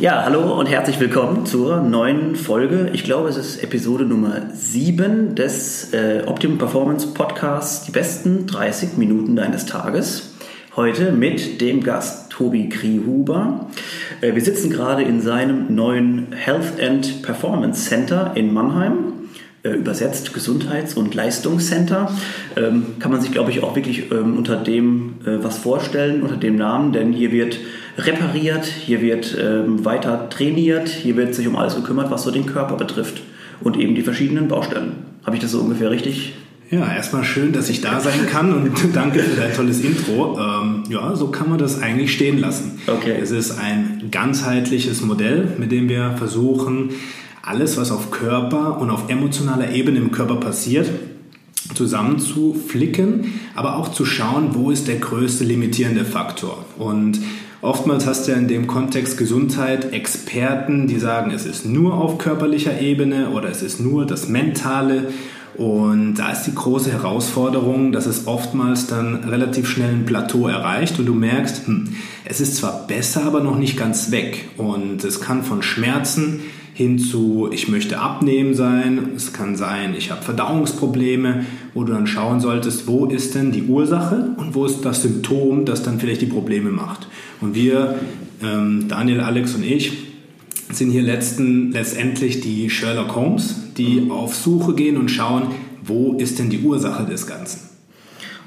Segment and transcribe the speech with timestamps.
[0.00, 2.90] Ja, hallo und herzlich willkommen zur neuen Folge.
[2.92, 8.96] Ich glaube, es ist Episode Nummer 7 des äh, Optimum Performance Podcasts, die besten 30
[8.96, 10.34] Minuten deines Tages.
[10.76, 13.66] Heute mit dem Gast Tobi Kriehuber.
[14.20, 19.17] Äh, wir sitzen gerade in seinem neuen Health and Performance Center in Mannheim
[19.62, 22.10] übersetzt Gesundheits- und Leistungscenter.
[22.56, 26.36] Ähm, kann man sich, glaube ich, auch wirklich ähm, unter dem äh, was vorstellen, unter
[26.36, 27.58] dem Namen, denn hier wird
[27.98, 32.46] repariert, hier wird ähm, weiter trainiert, hier wird sich um alles gekümmert, was so den
[32.46, 33.22] Körper betrifft
[33.60, 34.92] und eben die verschiedenen Baustellen.
[35.24, 36.34] Habe ich das so ungefähr richtig
[36.70, 40.38] ja, erstmal schön, dass ich da sein kann und danke für dein tolles Intro.
[40.38, 42.78] Ähm, ja, so kann man das eigentlich stehen lassen.
[42.86, 43.14] Okay.
[43.20, 46.90] Es ist ein ganzheitliches Modell, mit dem wir versuchen,
[47.42, 50.90] alles, was auf Körper und auf emotionaler Ebene im Körper passiert,
[51.74, 56.64] zusammenzuflicken, aber auch zu schauen, wo ist der größte limitierende Faktor.
[56.78, 57.20] Und
[57.60, 62.18] oftmals hast du ja in dem Kontext Gesundheit Experten, die sagen, es ist nur auf
[62.18, 65.08] körperlicher Ebene oder es ist nur das Mentale.
[65.56, 71.00] Und da ist die große Herausforderung, dass es oftmals dann relativ schnell ein Plateau erreicht
[71.00, 71.88] und du merkst, hm,
[72.24, 74.50] es ist zwar besser, aber noch nicht ganz weg.
[74.56, 76.42] Und es kann von Schmerzen
[76.78, 79.08] hin zu, ich möchte abnehmen sein.
[79.16, 83.64] Es kann sein, ich habe Verdauungsprobleme, wo du dann schauen solltest, wo ist denn die
[83.64, 87.08] Ursache und wo ist das Symptom, das dann vielleicht die Probleme macht.
[87.40, 87.98] Und wir,
[88.44, 89.92] ähm, Daniel, Alex und ich,
[90.70, 95.48] sind hier letzten, letztendlich die Sherlock Holmes, die auf Suche gehen und schauen,
[95.82, 97.67] wo ist denn die Ursache des Ganzen.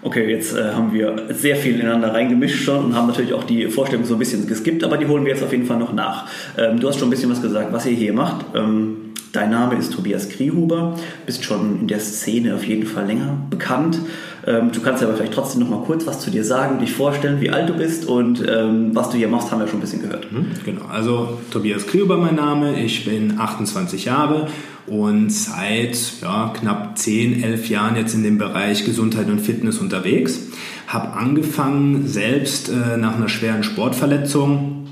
[0.03, 3.67] Okay, jetzt äh, haben wir sehr viel ineinander reingemischt schon und haben natürlich auch die
[3.67, 6.27] Vorstellung so ein bisschen geskippt, aber die holen wir jetzt auf jeden Fall noch nach.
[6.58, 8.45] Ähm, du hast schon ein bisschen was gesagt, was ihr hier macht.
[8.55, 13.38] Ähm, dein Name ist Tobias Kriehuber, bist schon in der Szene auf jeden Fall länger
[13.52, 13.99] bekannt.
[14.47, 17.39] Ähm, du kannst aber vielleicht trotzdem noch mal kurz was zu dir sagen, dich vorstellen,
[17.39, 20.02] wie alt du bist und ähm, was du hier machst, haben wir schon ein bisschen
[20.02, 20.31] gehört.
[20.31, 24.47] Mhm, genau, also Tobias Kriehuber mein Name, ich bin 28 Jahre
[24.92, 30.48] und seit ja, knapp 10, 11 Jahren jetzt in dem Bereich Gesundheit und Fitness unterwegs.
[30.86, 34.88] Habe angefangen, selbst äh, nach einer schweren Sportverletzung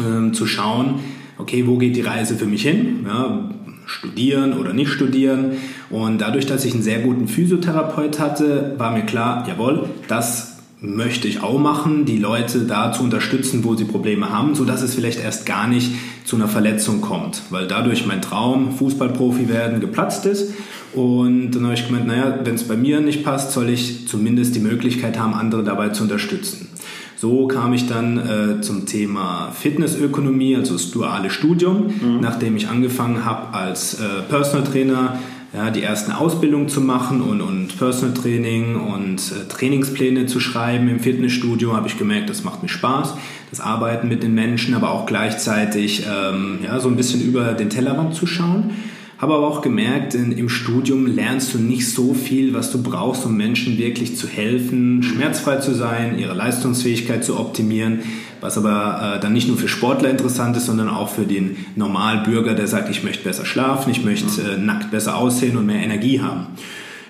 [0.00, 0.96] äh, zu schauen,
[1.38, 3.06] okay, wo geht die Reise für mich hin?
[3.06, 3.48] Ja,
[3.86, 5.52] studieren oder nicht studieren.
[5.90, 10.55] Und dadurch, dass ich einen sehr guten Physiotherapeut hatte, war mir klar, jawohl, das
[10.86, 14.94] möchte ich auch machen, die Leute da zu unterstützen, wo sie Probleme haben, sodass es
[14.94, 15.92] vielleicht erst gar nicht
[16.24, 20.54] zu einer Verletzung kommt, weil dadurch mein Traum, Fußballprofi werden, geplatzt ist.
[20.94, 24.54] Und dann habe ich gemeint, naja, wenn es bei mir nicht passt, soll ich zumindest
[24.54, 26.68] die Möglichkeit haben, andere dabei zu unterstützen.
[27.16, 32.20] So kam ich dann äh, zum Thema Fitnessökonomie, also das duale Studium, mhm.
[32.20, 35.18] nachdem ich angefangen habe als äh, Personal Trainer
[35.56, 40.86] ja, die ersten Ausbildungen zu machen und, und Personal Training und äh, Trainingspläne zu schreiben
[40.88, 43.14] im Fitnessstudio, habe ich gemerkt, das macht mir Spaß,
[43.48, 47.70] das Arbeiten mit den Menschen, aber auch gleichzeitig ähm, ja, so ein bisschen über den
[47.70, 48.72] Tellerrand zu schauen.
[49.16, 53.24] Habe aber auch gemerkt, in, im Studium lernst du nicht so viel, was du brauchst,
[53.24, 58.00] um Menschen wirklich zu helfen, schmerzfrei zu sein, ihre Leistungsfähigkeit zu optimieren,
[58.40, 62.54] was aber äh, dann nicht nur für Sportler interessant ist, sondern auch für den Normalbürger,
[62.54, 66.20] der sagt, ich möchte besser schlafen, ich möchte äh, nackt besser aussehen und mehr Energie
[66.20, 66.46] haben.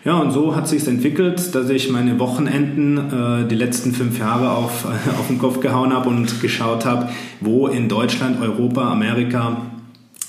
[0.05, 4.51] Ja, und so hat sich entwickelt, dass ich meine Wochenenden äh, die letzten fünf Jahre
[4.51, 4.85] auf,
[5.19, 7.09] auf den Kopf gehauen habe und geschaut habe,
[7.41, 9.63] wo in Deutschland, Europa, Amerika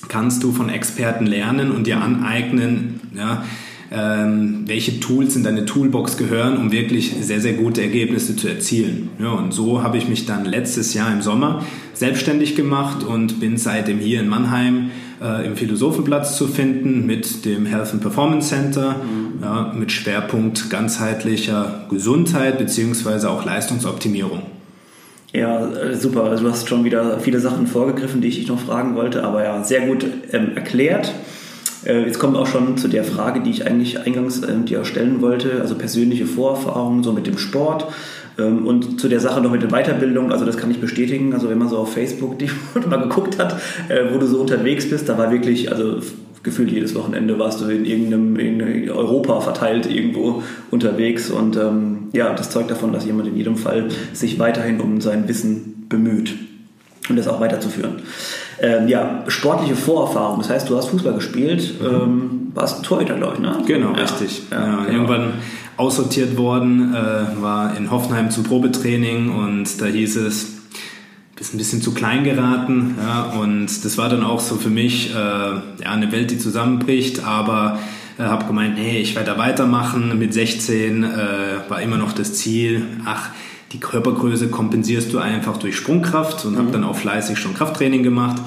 [0.08, 3.44] kannst du von Experten lernen und dir aneignen, ja,
[3.92, 9.10] ähm, welche Tools in deine Toolbox gehören, um wirklich sehr, sehr gute Ergebnisse zu erzielen.
[9.20, 13.58] Ja, und so habe ich mich dann letztes Jahr im Sommer selbstständig gemacht und bin
[13.58, 18.96] seitdem hier in Mannheim äh, im Philosophenplatz zu finden mit dem Health and Performance Center,
[18.98, 19.42] mhm.
[19.42, 24.44] ja, mit Schwerpunkt ganzheitlicher Gesundheit beziehungsweise auch Leistungsoptimierung.
[25.34, 26.26] Ja, äh, super.
[26.26, 29.64] Also du hast schon wieder viele Sachen vorgegriffen, die ich noch fragen wollte, aber ja,
[29.64, 31.14] sehr gut ähm, erklärt.
[31.88, 34.84] Äh, jetzt kommen wir auch schon zu der Frage, die ich eigentlich eingangs äh, dir
[34.84, 37.88] stellen wollte, also persönliche Vorerfahrungen so mit dem Sport
[38.38, 41.50] ähm, und zu der Sache noch mit der Weiterbildung, also das kann ich bestätigen, also
[41.50, 42.50] wenn man so auf Facebook die
[42.90, 46.02] mal geguckt hat, äh, wo du so unterwegs bist, da war wirklich, also
[46.44, 51.30] gefühlt jedes Wochenende warst du in irgendeinem in Europa verteilt irgendwo unterwegs.
[51.30, 55.28] Und ähm, ja, das zeugt davon, dass jemand in jedem Fall sich weiterhin um sein
[55.28, 56.36] Wissen bemüht
[57.10, 58.02] und das auch weiterzuführen.
[58.60, 61.88] Ähm, ja, sportliche Vorerfahrung, das heißt, du hast Fußball gespielt, mhm.
[61.88, 63.58] ähm, warst Torhüter, glaube ich, ne?
[63.66, 64.02] Genau, ja.
[64.02, 64.44] richtig.
[64.52, 64.90] Ja, ja, genau.
[64.92, 65.34] Irgendwann
[65.78, 70.58] aussortiert worden, äh, war in Hoffenheim zum Probetraining und da hieß es,
[71.36, 72.96] bist ein bisschen zu klein geraten.
[73.00, 77.26] Ja, und das war dann auch so für mich äh, ja, eine Welt, die zusammenbricht,
[77.26, 77.78] aber
[78.18, 80.18] äh, habe gemeint, nee, ich werde da weitermachen.
[80.18, 81.08] Mit 16 äh,
[81.70, 83.30] war immer noch das Ziel, ach,
[83.74, 86.58] die Körpergröße kompensierst du einfach durch Sprungkraft und mhm.
[86.58, 88.42] habe dann auch fleißig schon Krafttraining gemacht.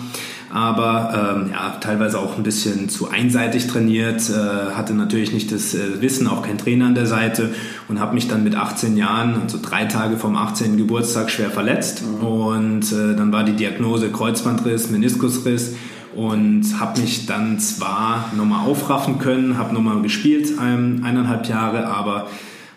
[0.53, 5.75] aber ähm, ja, teilweise auch ein bisschen zu einseitig trainiert, äh, hatte natürlich nicht das
[5.75, 7.55] äh, Wissen, auch kein Trainer an der Seite
[7.87, 10.77] und habe mich dann mit 18 Jahren, also drei Tage vom 18.
[10.77, 12.27] Geburtstag, schwer verletzt mhm.
[12.27, 15.75] und äh, dann war die Diagnose Kreuzbandriss, Meniskusriss
[16.17, 22.27] und habe mich dann zwar nochmal aufraffen können, habe nochmal gespielt, ein, eineinhalb Jahre, aber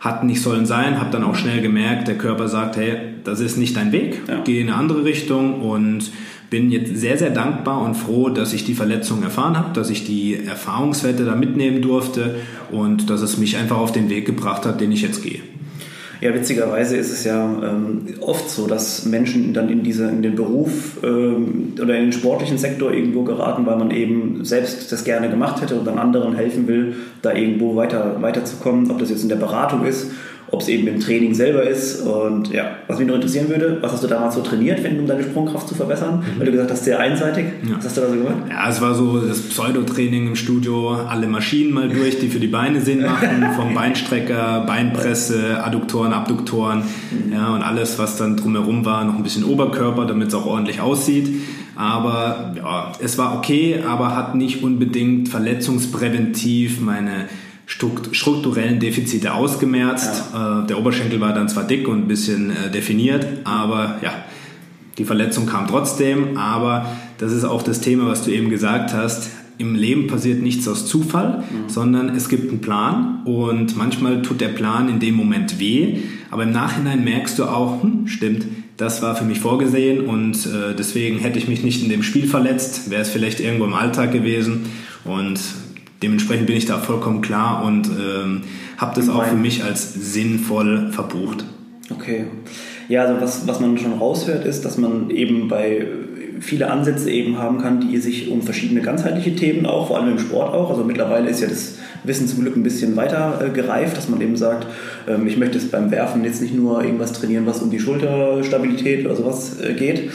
[0.03, 3.57] hat nicht sollen sein, habe dann auch schnell gemerkt, der Körper sagt, hey, das ist
[3.57, 4.41] nicht dein Weg, ja.
[4.43, 6.11] geh in eine andere Richtung und
[6.49, 10.03] bin jetzt sehr, sehr dankbar und froh, dass ich die Verletzung erfahren habe, dass ich
[10.03, 12.35] die Erfahrungswerte da mitnehmen durfte
[12.69, 15.39] und dass es mich einfach auf den Weg gebracht hat, den ich jetzt gehe.
[16.23, 20.35] Ja, witzigerweise ist es ja ähm, oft so, dass Menschen dann in, diese, in den
[20.35, 25.29] Beruf ähm, oder in den sportlichen Sektor irgendwo geraten, weil man eben selbst das gerne
[25.29, 29.27] gemacht hätte und dann anderen helfen will, da irgendwo weiter, weiterzukommen, ob das jetzt in
[29.27, 30.11] der Beratung ist
[30.53, 32.01] ob es eben im Training selber ist.
[32.01, 35.07] Und ja, was mich noch interessieren würde, was hast du damals so trainiert, wenn, um
[35.07, 36.19] deine Sprungkraft zu verbessern?
[36.19, 36.39] Mhm.
[36.39, 37.45] Weil du gesagt hast, sehr einseitig.
[37.67, 37.77] Ja.
[37.77, 38.35] Was hast du da so gemacht?
[38.47, 42.47] Ja, es war so das Pseudo-Training im Studio, alle Maschinen mal durch, die für die
[42.47, 47.33] Beine Sinn machen, vom Beinstrecker, Beinpresse, Adduktoren, Abduktoren, mhm.
[47.33, 50.79] ja, und alles, was dann drumherum war, noch ein bisschen Oberkörper, damit es auch ordentlich
[50.79, 51.29] aussieht.
[51.75, 57.25] Aber ja, es war okay, aber hat nicht unbedingt verletzungspräventiv meine
[57.65, 60.23] strukturellen Defizite ausgemerzt.
[60.33, 60.63] Ja.
[60.63, 64.13] Äh, der Oberschenkel war dann zwar dick und ein bisschen äh, definiert, aber ja,
[64.97, 66.37] die Verletzung kam trotzdem.
[66.37, 66.85] Aber
[67.17, 69.31] das ist auch das Thema, was du eben gesagt hast.
[69.57, 71.69] Im Leben passiert nichts aus Zufall, mhm.
[71.69, 75.99] sondern es gibt einen Plan und manchmal tut der Plan in dem Moment weh,
[76.31, 80.75] aber im Nachhinein merkst du auch, hm, stimmt, das war für mich vorgesehen und äh,
[80.75, 84.11] deswegen hätte ich mich nicht in dem Spiel verletzt, wäre es vielleicht irgendwo im Alltag
[84.11, 84.65] gewesen
[85.05, 85.39] und
[86.03, 88.41] dementsprechend bin ich da vollkommen klar und ähm,
[88.77, 91.45] habe das auch für mich als sinnvoll verbucht.
[91.89, 92.25] Okay.
[92.89, 95.87] Ja, also was, was man schon raushört, ist, dass man eben bei
[96.39, 100.19] viele Ansätze eben haben kann, die sich um verschiedene ganzheitliche Themen auch, vor allem im
[100.19, 100.69] Sport auch.
[100.69, 104.19] Also mittlerweile ist ja das Wissen zum Glück ein bisschen weiter äh, gereift, dass man
[104.19, 104.67] eben sagt,
[105.07, 109.05] ähm, ich möchte jetzt beim Werfen jetzt nicht nur irgendwas trainieren, was um die Schulterstabilität
[109.05, 110.11] oder sowas äh, geht.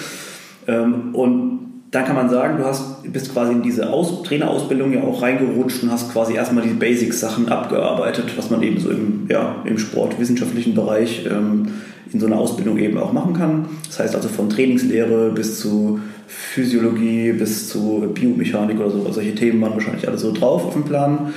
[0.66, 1.57] Ähm, und
[1.90, 5.82] dann kann man sagen, du hast, bist quasi in diese Aus Trainerausbildung ja auch reingerutscht
[5.82, 10.74] und hast quasi erstmal die Basics-Sachen abgearbeitet, was man eben so im, ja, im sportwissenschaftlichen
[10.74, 11.68] Bereich ähm,
[12.12, 13.66] in so einer Ausbildung eben auch machen kann.
[13.86, 19.62] Das heißt also von Trainingslehre bis zu Physiologie bis zu Biomechanik oder so, solche Themen
[19.62, 21.32] waren wahrscheinlich alle so drauf auf dem Plan.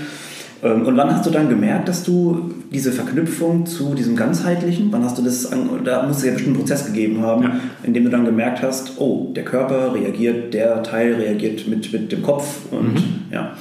[0.64, 5.04] Ähm, und wann hast du dann gemerkt, dass du diese Verknüpfung zu diesem ganzheitlichen, wann
[5.04, 5.50] hast du das,
[5.84, 7.60] da muss es ja bestimmt einen Prozess gegeben haben, ja.
[7.84, 12.12] in dem du dann gemerkt hast, oh, der Körper reagiert, der Teil reagiert mit, mit
[12.12, 13.04] dem Kopf und mhm.
[13.32, 13.56] ja.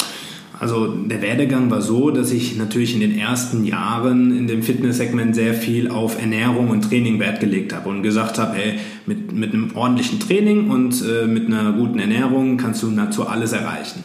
[0.61, 5.35] Also der Werdegang war so, dass ich natürlich in den ersten Jahren in dem Fitnesssegment
[5.35, 8.75] sehr viel auf Ernährung und Training Wert gelegt habe und gesagt habe, ey,
[9.07, 13.53] mit, mit einem ordentlichen Training und äh, mit einer guten Ernährung kannst du nahezu alles
[13.53, 14.05] erreichen.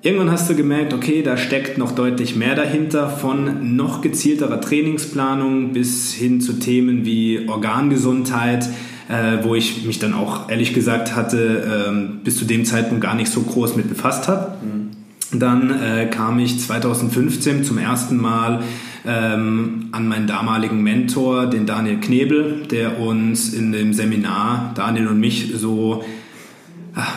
[0.00, 5.72] Irgendwann hast du gemerkt, okay, da steckt noch deutlich mehr dahinter, von noch gezielterer Trainingsplanung
[5.72, 8.68] bis hin zu Themen wie Organgesundheit,
[9.08, 13.16] äh, wo ich mich dann auch ehrlich gesagt hatte, ähm, bis zu dem Zeitpunkt gar
[13.16, 14.52] nicht so groß mit befasst habe.
[14.62, 15.38] Mhm.
[15.38, 18.62] Dann äh, kam ich 2015 zum ersten Mal
[19.04, 25.18] ähm, an meinen damaligen Mentor, den Daniel Knebel, der uns in dem Seminar, Daniel und
[25.18, 26.04] mich, so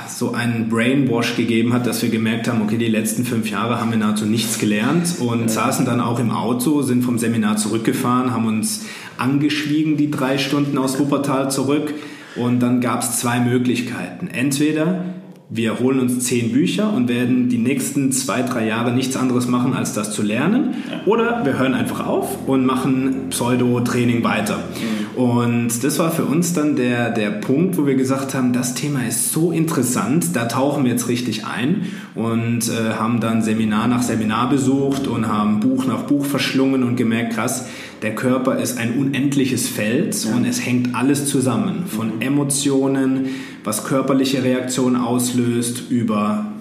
[0.07, 3.92] so einen Brainwash gegeben hat, dass wir gemerkt haben, okay, die letzten fünf Jahre haben
[3.92, 5.47] wir nahezu nichts gelernt und ja.
[5.47, 8.85] saßen dann auch im Auto, sind vom Seminar zurückgefahren, haben uns
[9.18, 11.94] angeschwiegen die drei Stunden aus Wuppertal zurück
[12.35, 14.28] und dann gab es zwei Möglichkeiten.
[14.28, 15.06] Entweder
[15.54, 19.74] wir holen uns zehn Bücher und werden die nächsten zwei, drei Jahre nichts anderes machen,
[19.74, 20.76] als das zu lernen.
[21.06, 24.58] Oder wir hören einfach auf und machen Pseudo-Training weiter.
[24.58, 25.22] Mhm.
[25.22, 29.06] Und das war für uns dann der, der Punkt, wo wir gesagt haben, das Thema
[29.06, 34.04] ist so interessant, da tauchen wir jetzt richtig ein und äh, haben dann Seminar nach
[34.04, 37.68] Seminar besucht und haben Buch nach Buch verschlungen und gemerkt, krass,
[38.02, 40.34] der Körper ist ein unendliches Feld ja.
[40.34, 41.84] und es hängt alles zusammen.
[41.88, 42.22] Von mhm.
[42.22, 43.26] Emotionen,
[43.63, 46.51] was körperliche Reaktionen auslöst, über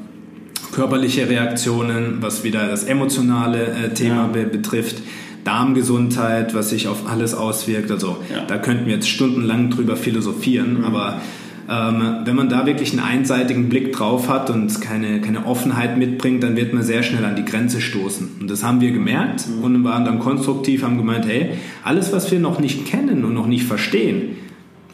[0.72, 4.26] körperliche Reaktionen, was wieder das emotionale äh, Thema ja.
[4.26, 5.02] be betrifft.
[5.44, 7.90] Darmgesundheit, was sich auf alles auswirkt.
[7.90, 8.44] Also ja.
[8.46, 10.84] da könnten wir jetzt stundenlang drüber philosophieren, mhm.
[10.84, 11.20] aber
[11.68, 16.42] ähm, wenn man da wirklich einen einseitigen Blick drauf hat und keine, keine Offenheit mitbringt,
[16.42, 18.28] dann wird man sehr schnell an die Grenze stoßen.
[18.40, 19.64] Und das haben wir gemerkt mhm.
[19.64, 21.52] und waren dann konstruktiv, haben gemeint, hey,
[21.84, 24.36] alles, was wir noch nicht kennen und noch nicht verstehen,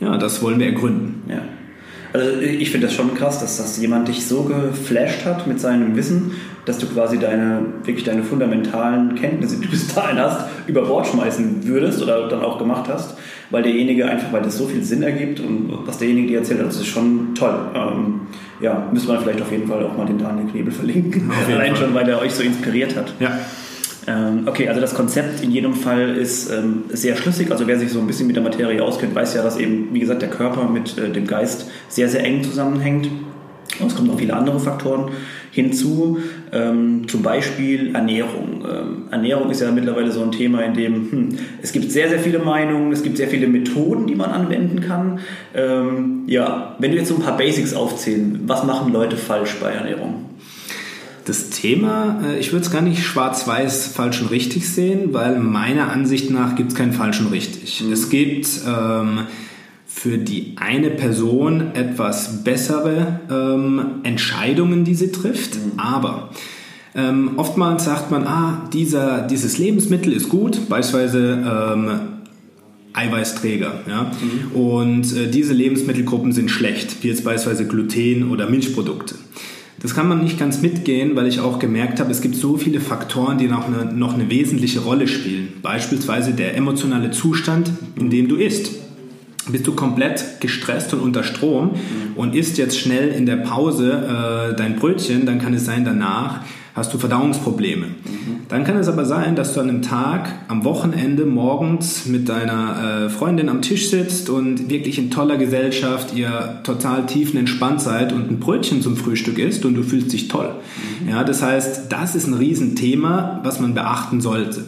[0.00, 1.22] ja, das wollen wir ergründen.
[1.28, 1.42] Ja.
[2.12, 5.96] Also ich finde das schon krass, dass das jemand dich so geflasht hat mit seinem
[5.96, 6.32] Wissen,
[6.64, 11.06] dass du quasi deine, wirklich deine fundamentalen Kenntnisse, die du bis dahin hast, über Bord
[11.06, 13.16] schmeißen würdest oder dann auch gemacht hast,
[13.50, 16.68] weil derjenige einfach, weil das so viel Sinn ergibt und was derjenige dir erzählt hat,
[16.68, 17.54] das ist schon toll.
[17.74, 18.20] Ähm,
[18.60, 21.30] ja, müsste man vielleicht auf jeden Fall auch mal den Daniel Knebel verlinken.
[21.48, 21.84] Allein Fall.
[21.84, 23.12] schon, weil er euch so inspiriert hat.
[23.20, 23.38] Ja.
[24.06, 27.50] Ähm, okay, also das Konzept in jedem Fall ist ähm, sehr schlüssig.
[27.50, 30.00] Also wer sich so ein bisschen mit der Materie auskennt, weiß ja, dass eben, wie
[30.00, 33.08] gesagt, der Körper mit äh, dem Geist sehr, sehr eng zusammenhängt.
[33.80, 35.10] Und es kommen noch viele andere Faktoren
[35.50, 36.18] hinzu,
[36.52, 38.64] ähm, zum Beispiel Ernährung.
[39.10, 41.28] Ernährung ist ja mittlerweile so ein Thema, in dem hm,
[41.62, 45.20] es gibt sehr, sehr viele Meinungen, es gibt sehr viele Methoden, die man anwenden kann.
[46.26, 50.25] Ja, wenn du jetzt so ein paar Basics aufzählen, was machen Leute falsch bei Ernährung?
[51.26, 55.90] Das Thema, äh, ich würde es gar nicht schwarz-weiß falsch und richtig sehen, weil meiner
[55.90, 57.82] Ansicht nach gibt es kein falsch und richtig.
[57.82, 57.92] Mhm.
[57.92, 59.20] Es gibt ähm,
[59.86, 65.78] für die eine Person etwas bessere ähm, Entscheidungen, die sie trifft, mhm.
[65.78, 66.30] aber
[66.94, 71.90] ähm, oftmals sagt man, ah, dieser, dieses Lebensmittel ist gut, beispielsweise ähm,
[72.92, 73.80] Eiweißträger.
[73.88, 74.12] Ja?
[74.22, 74.60] Mhm.
[74.60, 79.16] Und äh, diese Lebensmittelgruppen sind schlecht, wie jetzt beispielsweise Gluten oder Milchprodukte.
[79.80, 82.80] Das kann man nicht ganz mitgehen, weil ich auch gemerkt habe, es gibt so viele
[82.80, 85.48] Faktoren, die noch eine, noch eine wesentliche Rolle spielen.
[85.62, 88.70] Beispielsweise der emotionale Zustand, in dem du isst.
[89.48, 92.16] Bist du komplett gestresst und unter Strom mhm.
[92.16, 96.40] und isst jetzt schnell in der Pause äh, dein Brötchen, dann kann es sein, danach
[96.76, 97.86] hast du Verdauungsprobleme.
[97.86, 98.36] Mhm.
[98.48, 103.06] Dann kann es aber sein, dass du an einem Tag am Wochenende morgens mit deiner
[103.06, 108.30] äh, Freundin am Tisch sitzt und wirklich in toller Gesellschaft ihr total tiefenentspannt seid und
[108.30, 110.50] ein Brötchen zum Frühstück isst und du fühlst dich toll.
[111.02, 111.08] Mhm.
[111.08, 114.62] Ja, das heißt, das ist ein Riesenthema, was man beachten sollte.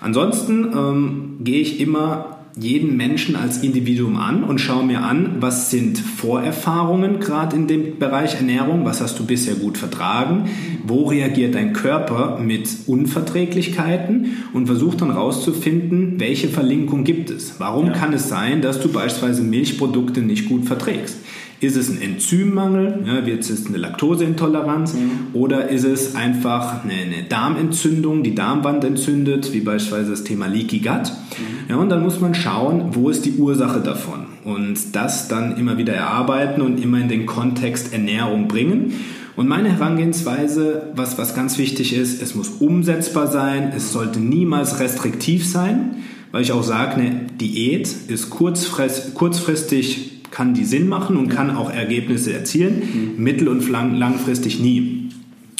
[0.00, 5.70] Ansonsten ähm, gehe ich immer jeden Menschen als Individuum an und schaue mir an, was
[5.70, 10.48] sind Vorerfahrungen gerade in dem Bereich Ernährung, was hast du bisher gut vertragen,
[10.82, 17.56] wo reagiert dein Körper mit Unverträglichkeiten und versuche dann rauszufinden, welche Verlinkung gibt es.
[17.58, 17.92] Warum ja.
[17.92, 21.18] kann es sein, dass du beispielsweise Milchprodukte nicht gut verträgst?
[21.60, 25.10] Ist es ein Enzymmangel, ja, wird es eine Laktoseintoleranz mhm.
[25.32, 30.80] oder ist es einfach eine, eine, Darmentzündung, die Darmwand entzündet, wie beispielsweise das Thema Leaky
[30.80, 31.12] Gut.
[31.12, 31.70] Mhm.
[31.70, 35.78] Ja, und dann muss man schauen, wo ist die Ursache davon und das dann immer
[35.78, 38.92] wieder erarbeiten und immer in den Kontext Ernährung bringen.
[39.34, 44.80] Und meine Herangehensweise, was, was ganz wichtig ist, es muss umsetzbar sein, es sollte niemals
[44.80, 45.96] restriktiv sein,
[46.32, 51.70] weil ich auch sage, eine Diät ist kurzfristig kann die Sinn machen und kann auch
[51.70, 53.22] Ergebnisse erzielen, mhm.
[53.22, 55.10] mittel- und langfristig nie.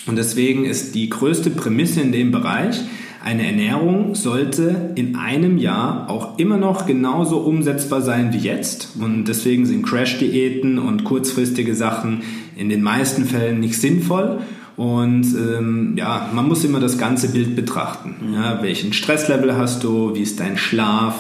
[0.07, 2.81] Und deswegen ist die größte Prämisse in dem Bereich,
[3.27, 8.91] eine Ernährung sollte in einem Jahr auch immer noch genauso umsetzbar sein wie jetzt.
[9.01, 12.23] Und deswegen sind Crash-Diäten und kurzfristige Sachen
[12.55, 14.43] in den meisten Fällen nicht sinnvoll.
[14.77, 18.15] Und ähm, ja, man muss immer das ganze Bild betrachten.
[18.33, 20.15] Ja, welchen Stresslevel hast du?
[20.15, 21.17] Wie ist dein Schlaf?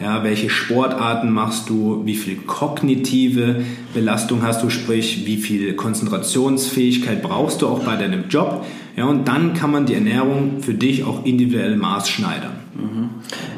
[0.00, 2.02] Ja, welche Sportarten machst du?
[2.04, 4.68] Wie viel kognitive Belastung hast du?
[4.68, 8.64] Sprich, wie viel Konzentrationsfähigkeit brauchst du auch bei deinem Job?
[8.96, 12.52] Ja, und dann kann man die Ernährung für dich auch individuell maßschneidern.
[12.74, 13.08] Mhm.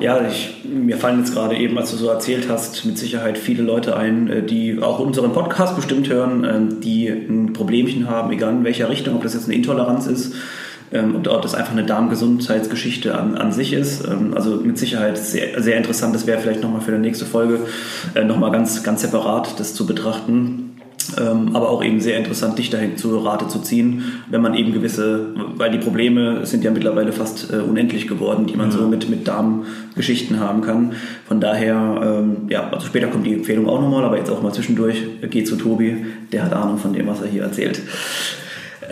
[0.00, 3.64] Ja, ich, mir fallen jetzt gerade eben, als du so erzählt hast, mit Sicherheit viele
[3.64, 8.52] Leute ein, äh, die auch unseren Podcast bestimmt hören, äh, die ein Problemchen haben, egal
[8.52, 10.34] in welcher Richtung, ob das jetzt eine Intoleranz ist
[10.92, 14.06] ähm, und ob das einfach eine Darmgesundheitsgeschichte an, an sich ist.
[14.06, 16.14] Ähm, also mit Sicherheit sehr, sehr interessant.
[16.14, 17.60] Das wäre vielleicht nochmal für die nächste Folge
[18.14, 20.64] äh, nochmal ganz, ganz separat das zu betrachten.
[21.16, 24.74] Ähm, aber auch eben sehr interessant, dich dahin zu Rate zu ziehen, wenn man eben
[24.74, 28.76] gewisse, weil die Probleme sind ja mittlerweile fast äh, unendlich geworden, die man ja.
[28.76, 30.92] so mit, mit Darmgeschichten haben kann.
[31.26, 34.52] Von daher, ähm, ja, also später kommt die Empfehlung auch nochmal, aber jetzt auch mal
[34.52, 37.80] zwischendurch, geht zu Tobi, der hat Ahnung von dem, was er hier erzählt.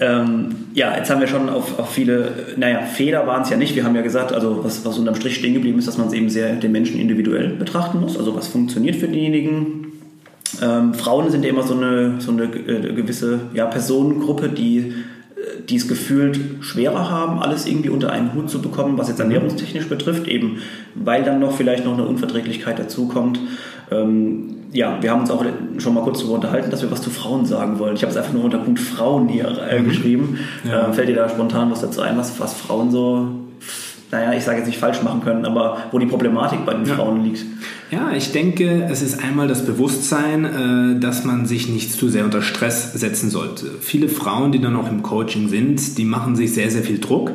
[0.01, 3.75] Ähm, ja, jetzt haben wir schon auf, auf viele, naja, Fehler waren es ja nicht.
[3.77, 6.13] Wir haben ja gesagt, also was, was unterm Strich stehen geblieben ist, dass man es
[6.13, 8.19] eben sehr den Menschen individuell betrachten muss.
[8.19, 9.93] Also was funktioniert für diejenigen.
[10.63, 15.63] Ähm, Frauen sind ja immer so eine, so eine äh, gewisse ja, Personengruppe, die äh,
[15.69, 19.89] die es gefühlt schwerer haben, alles irgendwie unter einen Hut zu bekommen, was jetzt ernährungstechnisch
[19.89, 20.59] betrifft, eben
[20.95, 23.41] weil dann noch vielleicht noch eine Unverträglichkeit dazukommt.
[23.91, 25.45] Ähm, ja, wir haben uns auch
[25.79, 27.95] schon mal kurz darüber unterhalten, dass wir was zu Frauen sagen wollen.
[27.95, 29.89] Ich habe es einfach nur unter Punkt Frauen hier äh, mhm.
[29.89, 30.39] geschrieben.
[30.65, 30.89] Ja.
[30.89, 33.29] Äh, fällt dir da spontan was dazu ein, was, was Frauen so,
[34.11, 36.95] naja, ich sage jetzt nicht falsch machen können, aber wo die Problematik bei den ja.
[36.95, 37.45] Frauen liegt?
[37.91, 42.25] Ja, ich denke, es ist einmal das Bewusstsein, äh, dass man sich nicht zu sehr
[42.25, 43.67] unter Stress setzen sollte.
[43.81, 47.31] Viele Frauen, die dann auch im Coaching sind, die machen sich sehr, sehr viel Druck.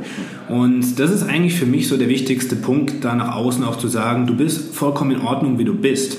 [0.50, 3.88] Und das ist eigentlich für mich so der wichtigste Punkt, da nach außen auch zu
[3.88, 6.18] sagen, du bist vollkommen in Ordnung, wie du bist.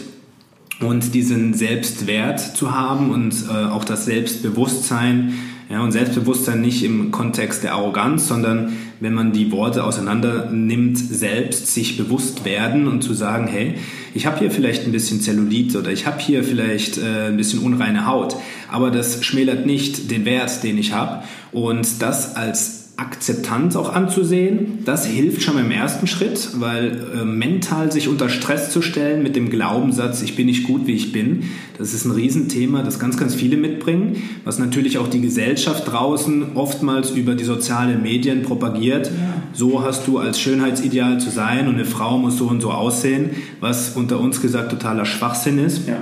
[0.82, 5.34] Und diesen Selbstwert zu haben und äh, auch das Selbstbewusstsein.
[5.70, 10.98] Ja, und Selbstbewusstsein nicht im Kontext der Arroganz, sondern wenn man die Worte auseinander nimmt,
[10.98, 13.76] selbst sich bewusst werden und zu sagen, hey,
[14.12, 17.60] ich habe hier vielleicht ein bisschen Zellulit oder ich habe hier vielleicht äh, ein bisschen
[17.60, 18.36] unreine Haut,
[18.70, 21.24] aber das schmälert nicht den Wert, den ich habe.
[21.52, 24.80] Und das als Akzeptanz auch anzusehen.
[24.84, 29.34] Das hilft schon im ersten Schritt, weil äh, mental sich unter Stress zu stellen mit
[29.34, 31.44] dem Glaubenssatz, ich bin nicht gut, wie ich bin,
[31.78, 36.54] das ist ein Riesenthema, das ganz, ganz viele mitbringen, was natürlich auch die Gesellschaft draußen
[36.54, 39.06] oftmals über die sozialen Medien propagiert.
[39.06, 39.12] Ja.
[39.54, 43.30] So hast du als Schönheitsideal zu sein und eine Frau muss so und so aussehen,
[43.60, 45.88] was unter uns gesagt totaler Schwachsinn ist.
[45.88, 45.96] Ja.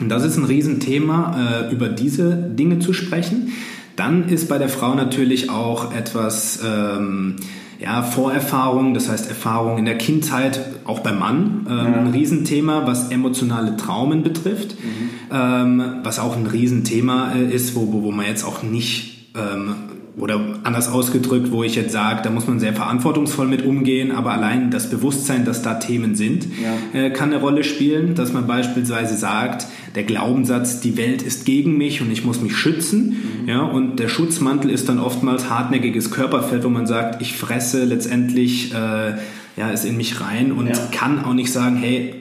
[0.00, 3.52] Und das ist ein Riesenthema, äh, über diese Dinge zu sprechen.
[4.02, 7.36] Dann ist bei der Frau natürlich auch etwas ähm,
[7.78, 11.84] ja, Vorerfahrung, das heißt Erfahrung in der Kindheit, auch beim Mann, ähm, ja.
[11.84, 15.10] ein Riesenthema, was emotionale Traumen betrifft, mhm.
[15.32, 19.76] ähm, was auch ein Riesenthema äh, ist, wo, wo man jetzt auch nicht ähm,
[20.16, 24.32] oder anders ausgedrückt, wo ich jetzt sage, da muss man sehr verantwortungsvoll mit umgehen, aber
[24.32, 27.00] allein das Bewusstsein, dass da Themen sind, ja.
[27.00, 31.76] äh, kann eine Rolle spielen, dass man beispielsweise sagt, der Glaubenssatz, die Welt ist gegen
[31.76, 33.48] mich und ich muss mich schützen, mhm.
[33.48, 38.72] ja, und der Schutzmantel ist dann oftmals hartnäckiges Körperfett, wo man sagt, ich fresse letztendlich
[38.72, 39.14] äh,
[39.56, 40.74] ja, es in mich rein und ja.
[40.92, 42.14] kann auch nicht sagen, hey,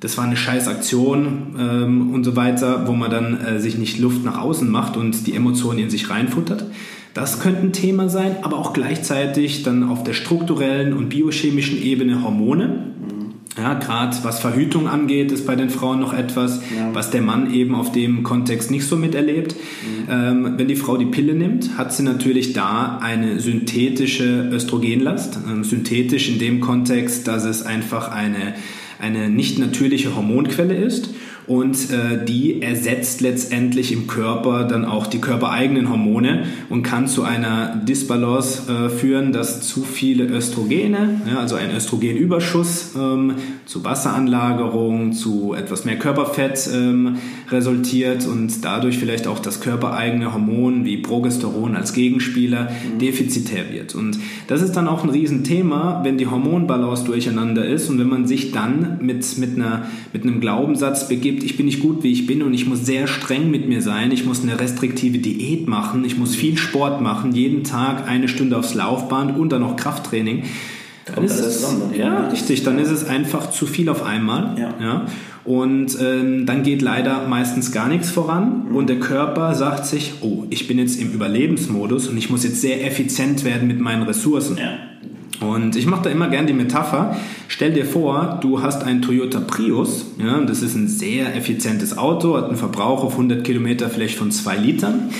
[0.00, 3.98] das war eine scheiß Aktion ähm, und so weiter, wo man dann äh, sich nicht
[3.98, 6.66] Luft nach außen macht und die Emotionen in sich reinfuttert.
[7.14, 12.22] Das könnte ein Thema sein, aber auch gleichzeitig dann auf der strukturellen und biochemischen Ebene
[12.22, 12.93] Hormone.
[13.56, 16.92] Ja, gerade was Verhütung angeht, ist bei den Frauen noch etwas, ja.
[16.92, 19.54] was der Mann eben auf dem Kontext nicht so miterlebt.
[19.54, 20.08] Mhm.
[20.10, 25.38] Ähm, wenn die Frau die Pille nimmt, hat sie natürlich da eine synthetische Östrogenlast.
[25.48, 28.54] Ähm, synthetisch in dem Kontext, dass es einfach eine,
[28.98, 31.10] eine nicht natürliche Hormonquelle ist
[31.46, 37.22] und äh, die ersetzt letztendlich im Körper dann auch die körpereigenen Hormone und kann zu
[37.22, 43.34] einer Disbalance äh, führen, dass zu viele Östrogene, ja, also ein Östrogenüberschuss ähm,
[43.66, 47.16] zu Wasseranlagerung, zu etwas mehr Körperfett ähm,
[47.50, 52.98] resultiert und dadurch vielleicht auch das körpereigene Hormon wie Progesteron als Gegenspieler mhm.
[52.98, 53.94] defizitär wird.
[53.94, 58.26] Und das ist dann auch ein Riesenthema, wenn die Hormonbalance durcheinander ist und wenn man
[58.26, 62.12] sich dann mit, mit, einer, mit einem Glaubenssatz begibt, gibt, ich bin nicht gut, wie
[62.12, 65.66] ich bin und ich muss sehr streng mit mir sein, ich muss eine restriktive Diät
[65.66, 69.76] machen, ich muss viel Sport machen, jeden Tag eine Stunde aufs Laufband und dann noch
[69.76, 70.44] Krafttraining.
[71.06, 71.66] Dann ist es,
[71.96, 74.56] ja, richtig, dann ist es einfach zu viel auf einmal.
[74.58, 74.74] Ja.
[74.80, 75.06] ja.
[75.44, 78.76] Und ähm, dann geht leider meistens gar nichts voran mhm.
[78.76, 82.62] und der Körper sagt sich, oh, ich bin jetzt im Überlebensmodus und ich muss jetzt
[82.62, 84.56] sehr effizient werden mit meinen Ressourcen.
[84.56, 84.78] Ja.
[85.50, 87.16] Und ich mache da immer gern die Metapher.
[87.48, 90.06] Stell dir vor, du hast einen Toyota Prius.
[90.18, 94.30] Ja, das ist ein sehr effizientes Auto, hat einen Verbrauch auf 100 Kilometer vielleicht von
[94.30, 95.10] 2 Litern.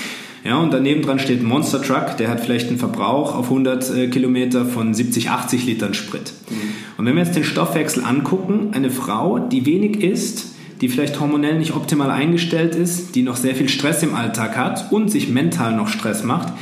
[0.43, 3.89] Ja, und daneben dran steht ein Monster Truck, der hat vielleicht einen Verbrauch auf 100
[3.89, 6.33] äh, Kilometer von 70, 80 Litern Sprit.
[6.49, 6.55] Mhm.
[6.97, 11.57] Und wenn wir jetzt den Stoffwechsel angucken, eine Frau, die wenig isst, die vielleicht hormonell
[11.57, 15.75] nicht optimal eingestellt ist, die noch sehr viel Stress im Alltag hat und sich mental
[15.75, 16.53] noch Stress macht,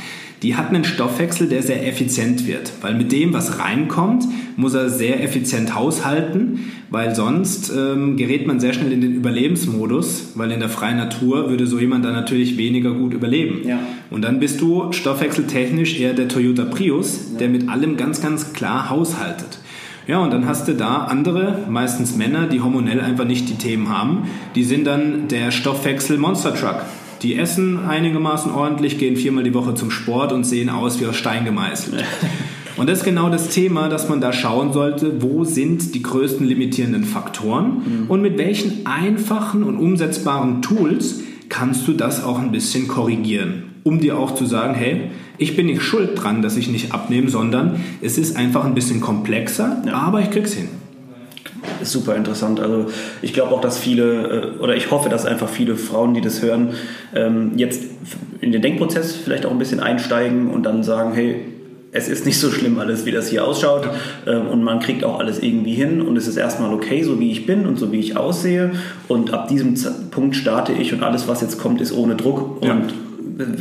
[0.44, 2.70] die hat einen Stoffwechsel, der sehr effizient wird.
[2.82, 4.24] Weil mit dem, was reinkommt,
[4.56, 10.32] muss er sehr effizient haushalten, weil sonst ähm, gerät man sehr schnell in den Überlebensmodus,
[10.34, 13.66] weil in der freien Natur würde so jemand dann natürlich weniger gut überleben.
[13.66, 13.78] Ja.
[14.10, 17.38] Und dann bist du stoffwechseltechnisch eher der Toyota Prius, ja.
[17.38, 19.58] der mit allem ganz, ganz klar haushaltet.
[20.06, 23.88] Ja, und dann hast du da andere, meistens Männer, die hormonell einfach nicht die Themen
[23.88, 24.28] haben.
[24.54, 26.82] Die sind dann der Stoffwechsel Monster Truck.
[27.22, 31.16] Die essen einigermaßen ordentlich, gehen viermal die Woche zum Sport und sehen aus wie aus
[31.16, 32.04] Stein gemeißelt.
[32.76, 36.44] Und das ist genau das Thema, dass man da schauen sollte, wo sind die größten
[36.44, 38.04] limitierenden Faktoren mhm.
[38.08, 44.00] und mit welchen einfachen und umsetzbaren Tools kannst du das auch ein bisschen korrigieren, um
[44.00, 47.80] dir auch zu sagen, hey, ich bin nicht schuld dran, dass ich nicht abnehme, sondern
[48.02, 49.92] es ist einfach ein bisschen komplexer, ja.
[49.92, 50.68] aber ich krieg's hin
[51.80, 52.60] ist super interessant.
[52.60, 52.86] Also
[53.22, 56.42] ich glaube auch, dass viele, äh, oder ich hoffe, dass einfach viele Frauen, die das
[56.42, 56.74] hören,
[57.14, 57.82] ähm, jetzt
[58.40, 61.44] in den Denkprozess vielleicht auch ein bisschen einsteigen und dann sagen, hey,
[61.96, 63.88] es ist nicht so schlimm alles, wie das hier ausschaut.
[64.26, 67.30] Ähm, und man kriegt auch alles irgendwie hin und es ist erstmal okay, so wie
[67.30, 68.72] ich bin und so wie ich aussehe.
[69.06, 69.74] Und ab diesem
[70.10, 72.60] Punkt starte ich und alles, was jetzt kommt, ist ohne Druck.
[72.62, 72.94] Und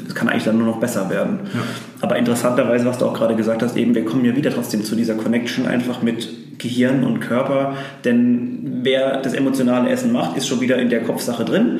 [0.07, 1.39] es kann eigentlich dann nur noch besser werden.
[1.53, 1.61] Ja.
[2.01, 4.95] Aber interessanterweise, was du auch gerade gesagt hast, eben, wir kommen ja wieder trotzdem zu
[4.95, 10.61] dieser Connection einfach mit Gehirn und Körper, denn wer das emotionale Essen macht, ist schon
[10.61, 11.79] wieder in der Kopfsache drin.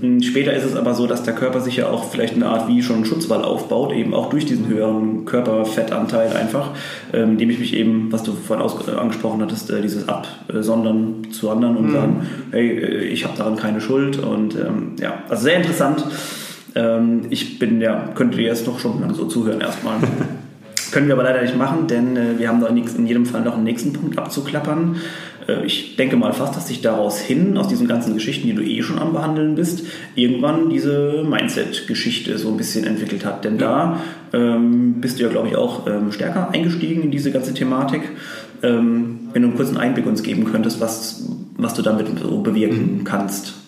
[0.00, 0.22] Mhm.
[0.22, 2.82] Später ist es aber so, dass der Körper sich ja auch vielleicht eine Art wie
[2.82, 6.70] schon einen Schutzwall aufbaut, eben auch durch diesen höheren Körperfettanteil einfach,
[7.12, 11.50] ähm, indem ich mich eben, was du vorhin äh, angesprochen hattest, äh, dieses Absondern zu
[11.50, 11.92] anderen und mhm.
[11.92, 16.04] sagen, hey, äh, ich habe daran keine Schuld und ähm, ja, also sehr interessant.
[16.74, 19.96] Ähm, ich bin, ja, könnte dir jetzt doch schon lange so zuhören erstmal.
[20.92, 23.54] Können wir aber leider nicht machen, denn äh, wir haben da in jedem Fall noch
[23.54, 24.96] einen nächsten Punkt abzuklappern.
[25.48, 28.62] Äh, ich denke mal fast, dass sich daraus hin, aus diesen ganzen Geschichten, die du
[28.62, 33.44] eh schon am Behandeln bist, irgendwann diese Mindset-Geschichte so ein bisschen entwickelt hat.
[33.44, 34.00] Denn da
[34.32, 38.02] ähm, bist du ja, glaube ich, auch ähm, stärker eingestiegen in diese ganze Thematik.
[38.62, 42.98] Ähm, wenn du einen kurzen Einblick uns geben könntest, was, was du damit so bewirken
[42.98, 43.04] mhm.
[43.04, 43.61] kannst.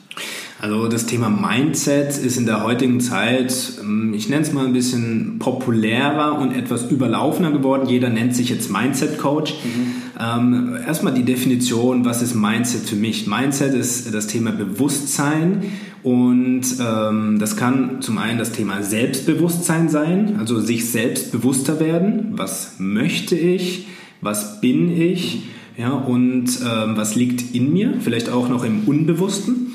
[0.65, 4.73] Also das Thema Mindset ist in der heutigen Zeit, ähm, ich nenne es mal ein
[4.73, 7.87] bisschen populärer und etwas überlaufender geworden.
[7.87, 9.57] Jeder nennt sich jetzt Mindset Coach.
[9.63, 9.95] Mhm.
[10.19, 13.27] Ähm, erstmal die Definition, was ist Mindset für mich?
[13.27, 15.65] Mindset ist das Thema Bewusstsein
[16.03, 22.29] und ähm, das kann zum einen das Thema Selbstbewusstsein sein, also sich selbst bewusster werden.
[22.37, 23.87] Was möchte ich?
[24.23, 25.43] Was bin ich?
[25.77, 27.95] Ja, und ähm, was liegt in mir?
[28.01, 29.73] Vielleicht auch noch im Unbewussten.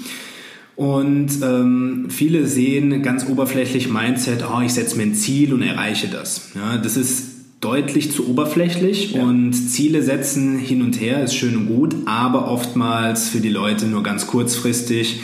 [0.80, 6.08] Und ähm, viele sehen ganz oberflächlich Mindset, oh, ich setze mir ein Ziel und erreiche
[6.08, 6.52] das.
[6.56, 9.24] Ja, das ist deutlich zu oberflächlich ja.
[9.24, 13.88] und Ziele setzen hin und her ist schön und gut, aber oftmals für die Leute
[13.88, 15.20] nur ganz kurzfristig.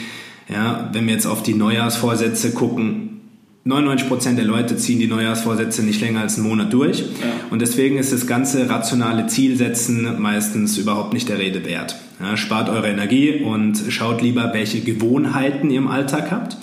[0.52, 3.22] Ja, wenn wir jetzt auf die Neujahrsvorsätze gucken,
[3.64, 6.98] 99% der Leute ziehen die Neujahrsvorsätze nicht länger als einen Monat durch.
[6.98, 7.06] Ja.
[7.48, 11.96] Und deswegen ist das ganze rationale Zielsetzen meistens überhaupt nicht der Rede wert.
[12.20, 16.56] Ja, spart eure Energie und schaut lieber, welche Gewohnheiten ihr im Alltag habt.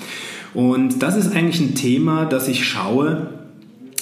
[0.53, 3.27] Und das ist eigentlich ein Thema, dass ich schaue,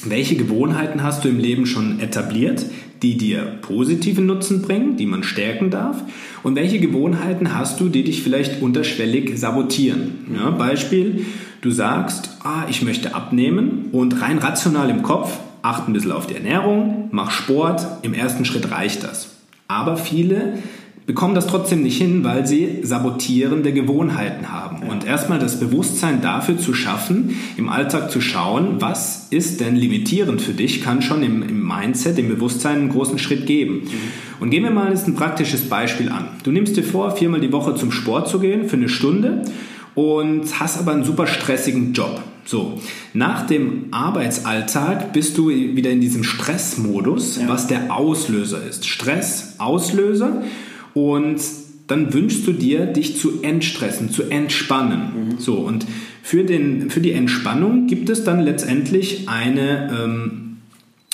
[0.04, 2.66] welche Gewohnheiten hast du im Leben schon etabliert,
[3.02, 6.02] die dir positiven Nutzen bringen, die man stärken darf?
[6.44, 10.26] Und welche Gewohnheiten hast du, die dich vielleicht unterschwellig sabotieren?
[10.36, 11.26] Ja, Beispiel,
[11.62, 16.26] Du sagst, ah, ich möchte abnehmen und rein rational im Kopf, acht ein bisschen auf
[16.26, 19.30] die Ernährung, mach Sport, im ersten Schritt reicht das.
[19.68, 20.58] Aber viele
[21.08, 24.84] bekommen das trotzdem nicht hin, weil sie sabotierende Gewohnheiten haben.
[24.88, 30.42] Und erstmal das Bewusstsein dafür zu schaffen, im Alltag zu schauen, was ist denn limitierend
[30.42, 33.84] für dich, kann schon im, im Mindset, im Bewusstsein einen großen Schritt geben.
[33.84, 33.90] Mhm.
[34.40, 36.28] Und gehen wir mal jetzt ein praktisches Beispiel an.
[36.44, 39.44] Du nimmst dir vor, viermal die Woche zum Sport zu gehen für eine Stunde
[39.96, 42.22] und hast aber einen super stressigen Job.
[42.46, 42.80] So,
[43.14, 47.48] nach dem Arbeitsalltag bist du wieder in diesem Stressmodus, ja.
[47.48, 48.88] was der Auslöser ist.
[48.88, 50.44] Stress, Auslöser
[50.94, 51.42] und
[51.88, 55.00] dann wünschst du dir, dich zu entstressen, zu entspannen.
[55.00, 55.40] Mhm.
[55.40, 55.86] So, und
[56.24, 60.58] für, den, für die Entspannung gibt es dann letztendlich eine, ähm,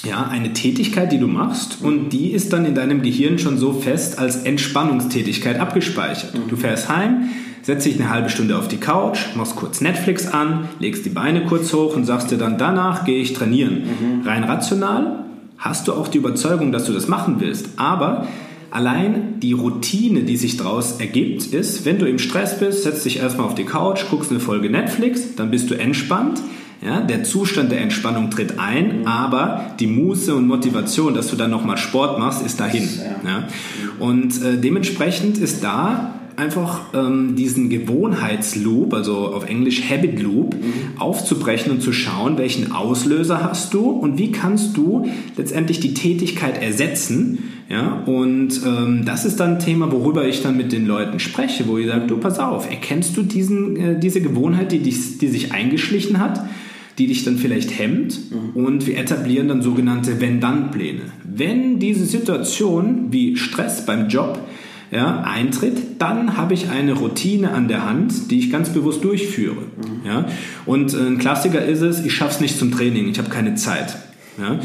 [0.05, 3.73] ja, eine Tätigkeit, die du machst und die ist dann in deinem Gehirn schon so
[3.73, 6.35] fest als Entspannungstätigkeit abgespeichert.
[6.35, 6.49] Mhm.
[6.49, 7.29] Du fährst heim,
[7.63, 11.45] setzt dich eine halbe Stunde auf die Couch, machst kurz Netflix an, legst die Beine
[11.45, 13.81] kurz hoch und sagst dir dann, danach gehe ich trainieren.
[13.81, 14.27] Mhm.
[14.27, 15.23] Rein rational
[15.57, 17.71] hast du auch die Überzeugung, dass du das machen willst.
[17.77, 18.27] Aber
[18.77, 23.17] allein die Routine, die sich daraus ergibt, ist, wenn du im Stress bist, setzt dich
[23.17, 26.39] erstmal auf die Couch, guckst eine Folge Netflix, dann bist du entspannt.
[26.85, 31.49] Ja, der Zustand der Entspannung tritt ein, aber die Muße und Motivation, dass du dann
[31.49, 32.87] nochmal Sport machst, ist dahin.
[33.25, 33.47] Ja.
[33.97, 40.99] Und äh, dementsprechend ist da einfach ähm, diesen Gewohnheitsloop, also auf Englisch Habit Loop, mhm.
[40.99, 46.61] aufzubrechen und zu schauen, welchen Auslöser hast du und wie kannst du letztendlich die Tätigkeit
[46.61, 47.39] ersetzen.
[47.69, 51.67] Ja, und ähm, das ist dann ein Thema, worüber ich dann mit den Leuten spreche,
[51.67, 55.27] wo ich sage, du pass auf, erkennst du diesen, äh, diese Gewohnheit, die, dich, die
[55.27, 56.47] sich eingeschlichen hat?
[56.97, 58.65] die dich dann vielleicht hemmt mhm.
[58.65, 61.01] und wir etablieren dann sogenannte Wenn-Dann-Pläne.
[61.23, 64.39] Wenn diese Situation wie Stress beim Job
[64.89, 69.57] ja, eintritt, dann habe ich eine Routine an der Hand, die ich ganz bewusst durchführe.
[69.61, 70.07] Mhm.
[70.07, 70.25] Ja?
[70.65, 73.53] Und äh, ein Klassiker ist es, ich schaffe es nicht zum Training, ich habe keine
[73.55, 73.95] Zeit.
[74.39, 74.59] Ja?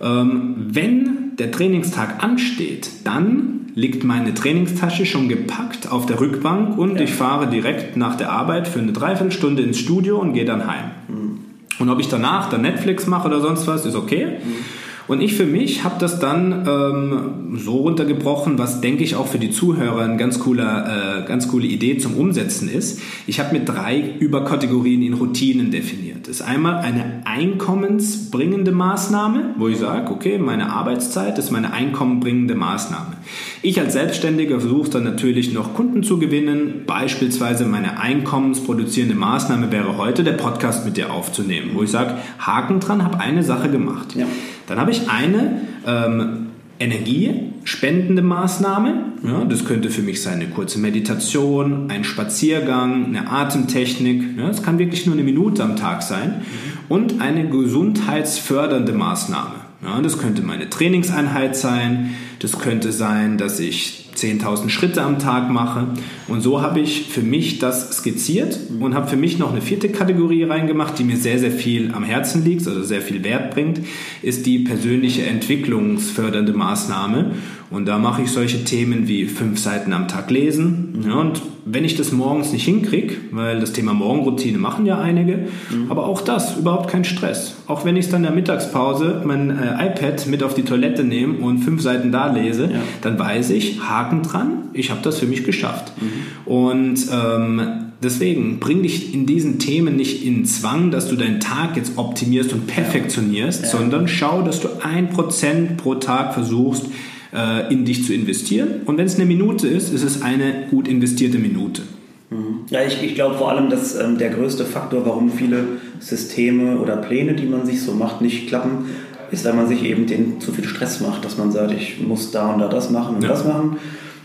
[0.00, 6.96] Ähm, wenn der Trainingstag ansteht, dann liegt meine Trainingstasche schon gepackt auf der Rückbank und
[6.96, 7.02] ja.
[7.02, 10.90] ich fahre direkt nach der Arbeit für eine Dreiviertelstunde ins Studio und gehe dann heim.
[11.08, 11.38] Mhm.
[11.78, 14.26] Und ob ich danach dann Netflix mache oder sonst was, ist okay.
[14.26, 14.81] Mhm.
[15.08, 19.38] Und ich für mich habe das dann ähm, so runtergebrochen, was denke ich auch für
[19.38, 23.00] die Zuhörer eine ganz, cooler, äh, ganz coole Idee zum Umsetzen ist.
[23.26, 26.28] Ich habe mir drei Überkategorien in Routinen definiert.
[26.28, 32.54] Das ist einmal eine einkommensbringende Maßnahme, wo ich sage, okay, meine Arbeitszeit ist meine einkommenbringende
[32.54, 33.16] Maßnahme.
[33.62, 36.82] Ich als Selbstständiger versuche dann natürlich noch Kunden zu gewinnen.
[36.86, 42.80] Beispielsweise meine einkommensproduzierende Maßnahme wäre heute, der Podcast mit dir aufzunehmen, wo ich sage, Haken
[42.80, 44.14] dran, habe eine Sache gemacht.
[44.14, 44.26] Ja.
[44.66, 46.48] Dann habe ich eine ähm,
[46.78, 49.12] energiespendende Maßnahme.
[49.24, 54.36] Ja, das könnte für mich sein eine kurze Meditation, ein Spaziergang, eine Atemtechnik.
[54.38, 56.42] Ja, das kann wirklich nur eine Minute am Tag sein.
[56.88, 59.54] Und eine gesundheitsfördernde Maßnahme.
[59.84, 62.14] Ja, das könnte meine Trainingseinheit sein.
[62.38, 65.88] Das könnte sein, dass ich 10.000 Schritte am Tag mache.
[66.28, 69.88] Und so habe ich für mich das skizziert und habe für mich noch eine vierte
[69.88, 73.80] Kategorie reingemacht, die mir sehr, sehr viel am Herzen liegt, also sehr viel Wert bringt,
[74.22, 77.32] ist die persönliche entwicklungsfördernde Maßnahme.
[77.70, 81.04] Und da mache ich solche Themen wie fünf Seiten am Tag lesen.
[81.06, 85.48] Ja, und wenn ich das morgens nicht hinkriege, weil das Thema Morgenroutine machen ja einige,
[85.70, 85.90] mhm.
[85.90, 87.56] aber auch das, überhaupt kein Stress.
[87.66, 91.38] Auch wenn ich dann in der Mittagspause mein äh, iPad mit auf die Toilette nehme
[91.38, 92.80] und fünf Seiten da lese, ja.
[93.02, 95.92] dann weiß ich, Haken dran, ich habe das für mich geschafft.
[96.00, 96.52] Mhm.
[96.52, 97.62] Und ähm,
[98.02, 102.52] deswegen bring dich in diesen Themen nicht in Zwang, dass du deinen Tag jetzt optimierst
[102.52, 103.68] und perfektionierst, ja.
[103.68, 106.86] sondern schau, dass du ein Prozent pro Tag versuchst,
[107.32, 108.82] äh, in dich zu investieren.
[108.84, 111.82] Und wenn es eine Minute ist, ist es eine gut investierte Minute.
[112.30, 112.60] Mhm.
[112.70, 115.64] Ja, ich, ich glaube vor allem, dass ähm, der größte Faktor, warum viele
[116.00, 118.86] Systeme oder Pläne, die man sich so macht, nicht klappen,
[119.30, 122.30] ist, weil man sich eben den zu viel Stress macht, dass man sagt, ich muss
[122.30, 123.28] da und da das machen und ja.
[123.28, 123.78] das machen.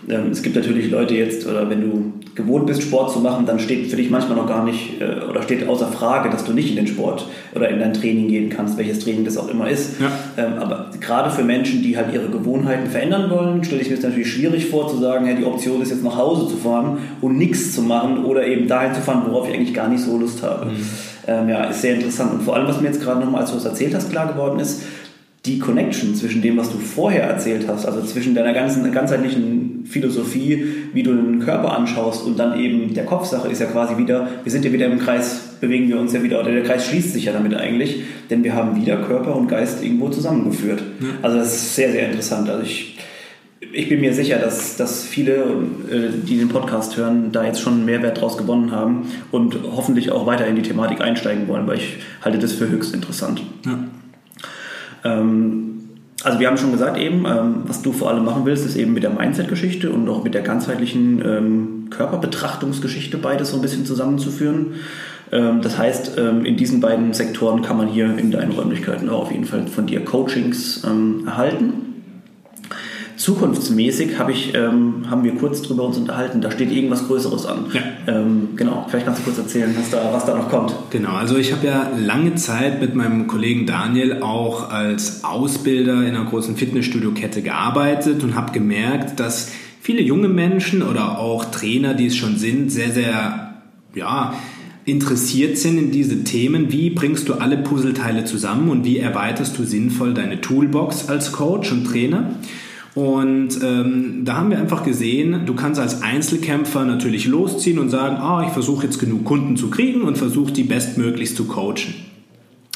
[0.10, 3.60] Ähm, es gibt natürlich Leute jetzt, oder wenn du gewohnt bist, Sport zu machen, dann
[3.60, 6.70] steht für dich manchmal noch gar nicht äh, oder steht außer Frage, dass du nicht
[6.70, 10.00] in den Sport oder in dein Training gehen kannst, welches Training das auch immer ist.
[10.00, 10.12] Ja.
[10.38, 14.04] Ähm, aber gerade für Menschen, die halt ihre Gewohnheiten verändern wollen, stelle ich mir es
[14.04, 17.38] natürlich schwierig vor zu sagen, ja, die Option ist jetzt nach Hause zu fahren und
[17.38, 20.43] nichts zu machen oder eben dahin zu fahren, worauf ich eigentlich gar nicht so Lust
[20.43, 20.67] habe.
[20.67, 20.76] Mhm.
[21.28, 22.34] Ähm, ja, ist sehr interessant.
[22.34, 24.60] Und vor allem, was mir jetzt gerade nochmal, als du es erzählt hast, klar geworden
[24.60, 24.84] ist,
[25.48, 29.57] die Connection zwischen dem, was du vorher erzählt hast, also zwischen deiner ganzen ganzheitlichen
[29.89, 34.28] Philosophie, wie du den Körper anschaust und dann eben der Kopfsache ist ja quasi wieder,
[34.43, 37.13] wir sind ja wieder im Kreis, bewegen wir uns ja wieder, oder der Kreis schließt
[37.13, 40.84] sich ja damit eigentlich, denn wir haben wieder Körper und Geist irgendwo zusammengeführt.
[41.00, 41.08] Ja.
[41.21, 42.50] Also das ist sehr, sehr interessant.
[42.50, 42.97] Also ich,
[43.71, 45.36] ich bin mir sicher, dass, dass viele,
[45.89, 50.12] äh, die den Podcast hören, da jetzt schon einen Mehrwert draus gewonnen haben und hoffentlich
[50.12, 53.41] auch weiter in die Thematik einsteigen wollen, weil ich halte das für höchst interessant.
[53.65, 53.80] Ja.
[55.04, 55.87] Ähm,
[56.23, 58.93] also wir haben schon gesagt eben, ähm, was du vor allem machen willst, ist eben
[58.93, 64.75] mit der Mindset-Geschichte und auch mit der ganzheitlichen ähm, Körperbetrachtungsgeschichte beides so ein bisschen zusammenzuführen.
[65.32, 69.23] Ähm, das heißt, ähm, in diesen beiden Sektoren kann man hier in deinen Räumlichkeiten auch
[69.23, 71.96] auf jeden Fall von dir Coachings ähm, erhalten.
[73.17, 77.65] Zukunftsmäßig habe ich, ähm, haben wir kurz drüber uns unterhalten, da steht irgendwas Größeres an.
[77.73, 77.82] Ja.
[78.08, 80.73] Ähm, genau, vielleicht kannst du kurz erzählen, was da, was da noch kommt.
[80.91, 86.15] Genau, also ich habe ja lange Zeit mit meinem Kollegen Daniel auch als Ausbilder in
[86.15, 89.51] einer großen Fitnessstudio-Kette gearbeitet und habe gemerkt, dass
[89.82, 93.63] viele junge Menschen oder auch Trainer, die es schon sind, sehr, sehr,
[93.95, 94.36] ja,
[94.86, 96.71] interessiert sind in diese Themen.
[96.71, 101.71] Wie bringst du alle Puzzleteile zusammen und wie erweiterst du sinnvoll deine Toolbox als Coach
[101.71, 102.36] und Trainer?
[102.97, 108.15] Und ähm, da haben wir einfach gesehen, du kannst als Einzelkämpfer natürlich losziehen und sagen,
[108.15, 112.07] ah, ich versuche jetzt genug Kunden zu kriegen und versuche die bestmöglichst zu coachen.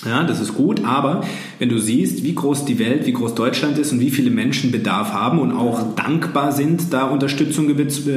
[0.06, 1.24] Ja, das ist gut, aber
[1.60, 4.72] wenn du siehst, wie groß die Welt, wie groß Deutschland ist und wie viele Menschen
[4.72, 7.68] Bedarf haben und auch dankbar sind, da Unterstützung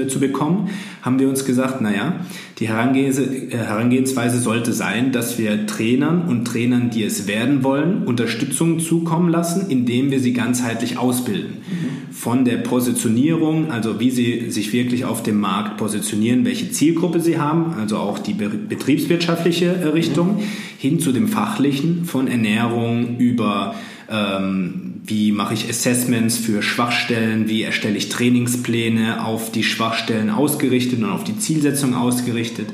[0.09, 0.71] zu bekommen,
[1.03, 2.21] haben wir uns gesagt, naja,
[2.59, 8.79] die äh, Herangehensweise sollte sein, dass wir Trainern und Trainern, die es werden wollen, Unterstützung
[8.79, 11.59] zukommen lassen, indem wir sie ganzheitlich ausbilden.
[11.59, 12.15] Mhm.
[12.15, 17.39] Von der Positionierung, also wie sie sich wirklich auf dem Markt positionieren, welche Zielgruppe sie
[17.39, 20.43] haben, also auch die betriebswirtschaftliche äh, Richtung, mhm.
[20.79, 21.74] hin zu dem fachlichen,
[22.05, 23.75] von Ernährung über
[24.11, 31.01] ähm, wie mache ich Assessments für Schwachstellen, wie erstelle ich Trainingspläne auf die Schwachstellen ausgerichtet
[31.01, 32.69] und auf die Zielsetzung ausgerichtet,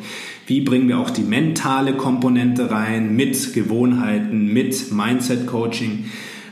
[0.46, 6.04] wie bringen wir auch die mentale Komponente rein mit Gewohnheiten, mit Mindset-Coaching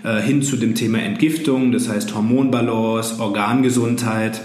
[0.04, 4.40] äh, hin zu dem Thema Entgiftung, das heißt Hormonbalance, Organgesundheit.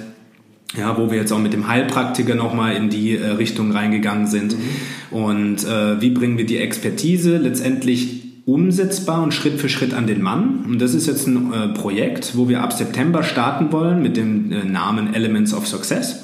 [0.78, 4.58] Ja, wo wir jetzt auch mit dem Heilpraktiker nochmal in die äh, Richtung reingegangen sind.
[4.58, 5.16] Mhm.
[5.16, 10.22] Und äh, wie bringen wir die Expertise letztendlich umsetzbar und Schritt für Schritt an den
[10.22, 10.66] Mann.
[10.68, 14.52] Und das ist jetzt ein äh, Projekt, wo wir ab September starten wollen mit dem
[14.52, 16.24] äh, Namen Elements of Success.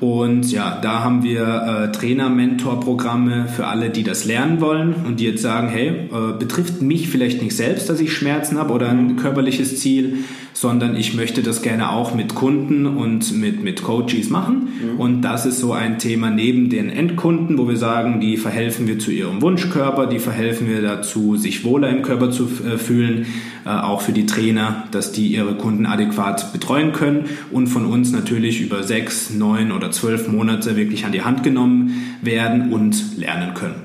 [0.00, 5.24] Und ja, da haben wir äh, Trainer-Mentor-Programme für alle, die das lernen wollen und die
[5.24, 9.16] jetzt sagen, hey, äh, betrifft mich vielleicht nicht selbst, dass ich Schmerzen habe oder ein
[9.16, 10.18] körperliches Ziel,
[10.60, 14.70] sondern ich möchte das gerne auch mit Kunden und mit, mit Coaches machen.
[14.94, 14.98] Mhm.
[14.98, 18.98] Und das ist so ein Thema neben den Endkunden, wo wir sagen, die verhelfen wir
[18.98, 23.26] zu ihrem Wunschkörper, die verhelfen wir dazu, sich wohler im Körper zu äh, fühlen,
[23.64, 28.10] äh, auch für die Trainer, dass die ihre Kunden adäquat betreuen können und von uns
[28.10, 33.54] natürlich über sechs, neun oder zwölf Monate wirklich an die Hand genommen werden und lernen
[33.54, 33.76] können.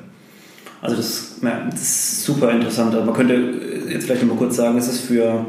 [0.82, 2.94] Also das, das ist super interessant.
[2.94, 3.36] Man könnte
[3.92, 5.46] jetzt vielleicht noch mal kurz sagen, es ist für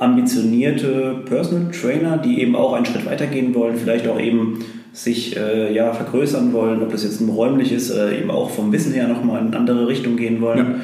[0.00, 5.72] ambitionierte Personal Trainer, die eben auch einen Schritt weitergehen wollen, vielleicht auch eben sich äh,
[5.72, 9.06] ja, vergrößern wollen, ob das jetzt nur räumlich ist, äh, eben auch vom Wissen her
[9.06, 10.80] nochmal in eine andere Richtung gehen wollen.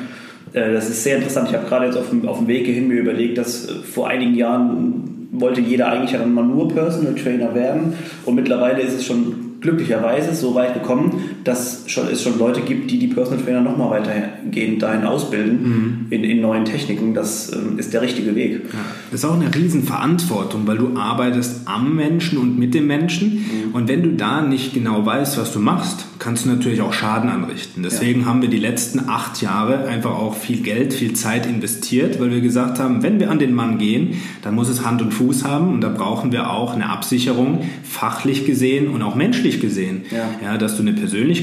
[0.52, 0.60] Ja.
[0.60, 1.48] Äh, das ist sehr interessant.
[1.48, 4.08] Ich habe gerade jetzt auf dem, auf dem Weg hierhin mir überlegt, dass äh, vor
[4.08, 7.94] einigen Jahren wollte jeder eigentlich dann mal nur Personal Trainer werden
[8.26, 12.90] und mittlerweile ist es schon glücklicherweise so weit gekommen, dass schon, es schon Leute gibt,
[12.90, 16.06] die die Personal Trainer nochmal weitergehend dahin ausbilden mhm.
[16.10, 17.14] in, in, neuen Techniken.
[17.14, 18.62] Das ähm, ist der richtige Weg.
[18.72, 18.80] Ja.
[19.12, 23.34] Das ist auch eine Riesenverantwortung, weil du arbeitest am Menschen und mit dem Menschen.
[23.34, 23.74] Mhm.
[23.74, 27.30] Und wenn du da nicht genau weißt, was du machst, kannst du natürlich auch Schaden
[27.30, 27.84] anrichten.
[27.84, 28.26] Deswegen ja.
[28.26, 32.40] haben wir die letzten acht Jahre einfach auch viel Geld, viel Zeit investiert, weil wir
[32.40, 35.72] gesagt haben, wenn wir an den Mann gehen, dann muss es Hand und Fuß haben
[35.72, 40.02] und da brauchen wir auch eine Absicherung, fachlich gesehen und auch menschlich gesehen.
[40.10, 40.28] Ja.
[40.42, 40.94] ja dass du eine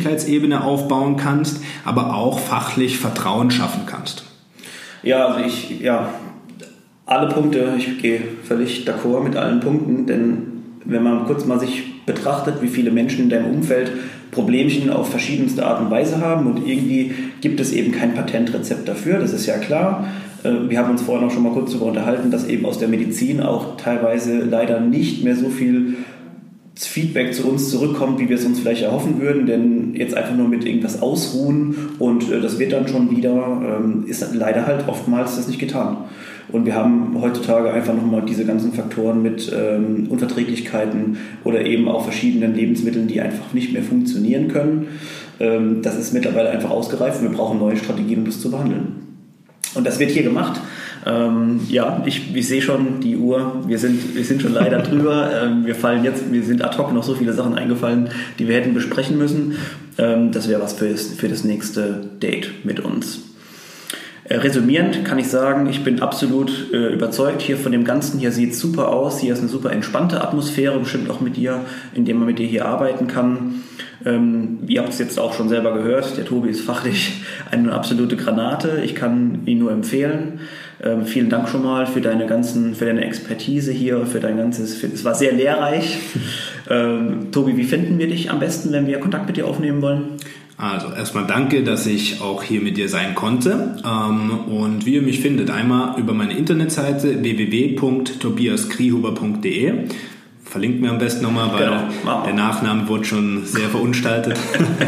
[0.01, 4.23] Persönlichkeitsebene aufbauen kannst, aber auch fachlich Vertrauen schaffen kannst.
[5.03, 6.09] Ja, also ich, ja,
[7.05, 10.37] alle Punkte, ich gehe völlig d'accord mit allen Punkten, denn
[10.85, 13.91] wenn man kurz mal sich betrachtet, wie viele Menschen in deinem Umfeld
[14.31, 19.19] Problemchen auf verschiedenste Art und Weise haben und irgendwie gibt es eben kein Patentrezept dafür,
[19.19, 20.07] das ist ja klar.
[20.43, 22.87] Äh, wir haben uns vorhin auch schon mal kurz darüber unterhalten, dass eben aus der
[22.87, 25.97] Medizin auch teilweise leider nicht mehr so viel
[26.75, 30.47] Feedback zu uns zurückkommt, wie wir es uns vielleicht erhoffen würden, denn jetzt einfach nur
[30.47, 35.35] mit irgendwas ausruhen und äh, das wird dann schon wieder, ähm, ist leider halt oftmals
[35.35, 35.97] das nicht getan.
[36.51, 42.03] Und wir haben heutzutage einfach nochmal diese ganzen Faktoren mit ähm, Unverträglichkeiten oder eben auch
[42.03, 44.87] verschiedenen Lebensmitteln, die einfach nicht mehr funktionieren können.
[45.39, 49.03] Ähm, das ist mittlerweile einfach ausgereift und wir brauchen neue Strategien, um das zu behandeln.
[49.75, 50.59] Und das wird hier gemacht.
[51.05, 53.63] Ähm, ja, ich, ich sehe schon die Uhr.
[53.67, 55.31] Wir sind, wir sind schon leider drüber.
[55.43, 58.55] Ähm, wir fallen jetzt, wir sind ad hoc noch so viele Sachen eingefallen, die wir
[58.55, 59.55] hätten besprechen müssen.
[59.97, 63.21] Ähm, das wäre was für das, für das nächste Date mit uns.
[64.25, 68.19] Äh, resümierend kann ich sagen, ich bin absolut äh, überzeugt hier von dem Ganzen.
[68.19, 69.19] Hier sieht es super aus.
[69.19, 71.61] Hier ist eine super entspannte Atmosphäre, bestimmt auch mit dir,
[71.93, 73.63] indem man mit dir hier arbeiten kann.
[74.05, 78.15] Ähm, ihr habt es jetzt auch schon selber gehört, der Tobi ist fachlich eine absolute
[78.15, 78.81] Granate.
[78.83, 80.39] Ich kann ihn nur empfehlen.
[80.83, 84.75] Ähm, vielen Dank schon mal für deine ganzen, für deine Expertise hier, für dein ganzes,
[84.75, 85.97] für, es war sehr lehrreich.
[86.69, 90.17] ähm, Tobi, wie finden wir dich am besten, wenn wir Kontakt mit dir aufnehmen wollen?
[90.57, 93.77] Also erstmal danke, dass ich auch hier mit dir sein konnte.
[93.85, 99.73] Ähm, und wie ihr mich findet, einmal über meine Internetseite www.tobiaskriehuber.de.
[100.43, 101.69] Verlinkt mir am besten nochmal, weil
[102.01, 102.25] genau.
[102.25, 104.37] der Nachname wurde schon sehr verunstaltet.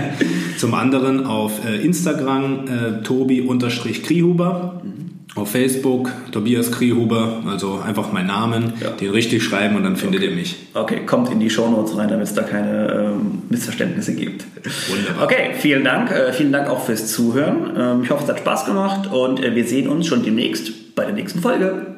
[0.58, 4.82] Zum anderen auf äh, Instagram äh, tobi-kriehuber.
[4.84, 8.92] Mhm auf Facebook, Tobias Kriehuber, also einfach meinen Namen, ja.
[8.92, 10.30] den richtig schreiben und dann findet okay.
[10.30, 10.56] ihr mich.
[10.74, 14.46] Okay, kommt in die Shownotes rein, damit es da keine ähm, Missverständnisse gibt.
[14.88, 15.26] Wunderbar.
[15.26, 16.12] Okay, vielen Dank.
[16.12, 17.74] Äh, vielen Dank auch fürs Zuhören.
[17.78, 21.04] Ähm, ich hoffe, es hat Spaß gemacht und äh, wir sehen uns schon demnächst bei
[21.04, 21.96] der nächsten Folge.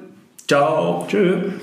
[0.47, 1.05] Ciao.
[1.07, 1.53] Tschüss.